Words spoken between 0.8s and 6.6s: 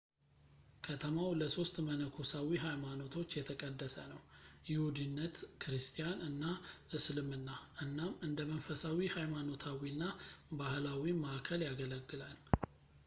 ከተማው ለሶስት መነኮሳዊ ሀይማኖቶች የተቀደሰ ነው ይሁዲነት ክርስቲያን እና